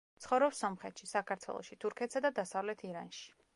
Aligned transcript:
ცხოვრობს 0.23 0.61
სომხეთში, 0.63 1.09
საქართველოში, 1.11 1.79
თურქეთსა 1.85 2.25
და 2.29 2.35
დასავლეთ 2.43 2.85
ირანში. 2.91 3.33